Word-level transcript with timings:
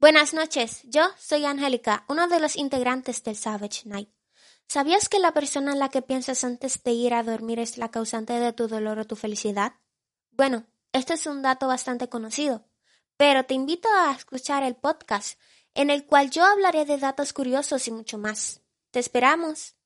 Buenas 0.00 0.32
noches, 0.32 0.82
yo 0.84 1.02
soy 1.18 1.44
Angélica, 1.44 2.04
uno 2.08 2.28
de 2.28 2.38
los 2.38 2.54
integrantes 2.54 3.24
del 3.24 3.34
Savage 3.34 3.82
Night. 3.84 4.08
¿Sabías 4.68 5.08
que 5.08 5.18
la 5.18 5.32
persona 5.32 5.72
en 5.72 5.80
la 5.80 5.88
que 5.88 6.02
piensas 6.02 6.44
antes 6.44 6.80
de 6.84 6.92
ir 6.92 7.14
a 7.14 7.24
dormir 7.24 7.58
es 7.58 7.78
la 7.78 7.90
causante 7.90 8.34
de 8.34 8.52
tu 8.52 8.68
dolor 8.68 9.00
o 9.00 9.06
tu 9.08 9.16
felicidad? 9.16 9.72
Bueno, 10.30 10.68
esto 10.92 11.14
es 11.14 11.26
un 11.26 11.42
dato 11.42 11.66
bastante 11.66 12.08
conocido, 12.08 12.68
pero 13.16 13.42
te 13.42 13.54
invito 13.54 13.88
a 13.92 14.12
escuchar 14.12 14.62
el 14.62 14.76
podcast, 14.76 15.36
en 15.74 15.90
el 15.90 16.06
cual 16.06 16.30
yo 16.30 16.44
hablaré 16.44 16.84
de 16.84 16.98
datos 16.98 17.32
curiosos 17.32 17.88
y 17.88 17.90
mucho 17.90 18.18
más. 18.18 18.62
¡Te 18.92 19.00
esperamos! 19.00 19.77